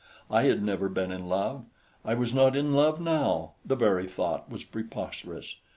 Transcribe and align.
I 0.31 0.45
had 0.45 0.63
never 0.63 0.89
been 0.89 1.11
in 1.11 1.29
love. 1.29 1.63
I 2.03 2.15
was 2.15 2.33
not 2.33 2.55
in 2.55 2.73
love 2.73 2.99
now 2.99 3.51
the 3.63 3.75
very 3.75 4.07
thought 4.07 4.49
was 4.49 4.63
preposterous. 4.63 5.57